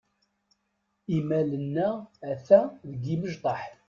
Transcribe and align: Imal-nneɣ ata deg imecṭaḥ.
Imal-nneɣ 1.17 1.95
ata 2.31 2.59
deg 2.89 3.03
imecṭaḥ. 3.15 3.61